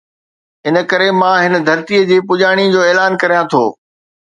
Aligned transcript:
ان 0.67 0.75
ڪري 0.89 1.09
مان 1.19 1.37
هن 1.43 1.53
ڌرڻي 1.67 1.99
جي 2.09 2.17
پڄاڻي 2.27 2.65
جو 2.73 2.79
اعلان 2.87 3.11
ڪريان 3.21 3.45
ٿو. 3.51 3.65